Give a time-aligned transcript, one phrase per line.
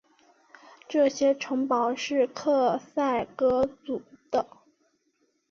[0.87, 4.47] 这些城堡是克塞格族的。